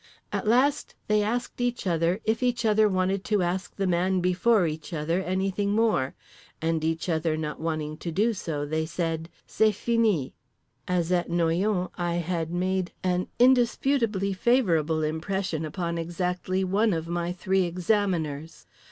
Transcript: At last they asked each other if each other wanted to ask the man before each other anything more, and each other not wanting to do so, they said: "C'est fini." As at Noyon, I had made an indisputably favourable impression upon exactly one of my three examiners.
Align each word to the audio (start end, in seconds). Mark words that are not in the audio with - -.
At 0.33 0.47
last 0.47 0.95
they 1.07 1.21
asked 1.21 1.61
each 1.61 1.85
other 1.85 2.21
if 2.25 2.41
each 2.41 2.65
other 2.65 2.89
wanted 2.89 3.23
to 3.25 3.43
ask 3.43 3.75
the 3.75 3.85
man 3.85 4.19
before 4.19 4.65
each 4.65 4.93
other 4.93 5.21
anything 5.21 5.73
more, 5.73 6.15
and 6.59 6.83
each 6.83 7.07
other 7.07 7.37
not 7.37 7.59
wanting 7.59 7.97
to 7.97 8.11
do 8.11 8.33
so, 8.33 8.65
they 8.65 8.87
said: 8.87 9.29
"C'est 9.45 9.71
fini." 9.75 10.33
As 10.87 11.11
at 11.11 11.29
Noyon, 11.29 11.89
I 11.99 12.15
had 12.15 12.49
made 12.49 12.91
an 13.03 13.27
indisputably 13.37 14.33
favourable 14.33 15.03
impression 15.03 15.65
upon 15.65 15.99
exactly 15.99 16.63
one 16.63 16.93
of 16.93 17.07
my 17.07 17.31
three 17.31 17.65
examiners. 17.65 18.65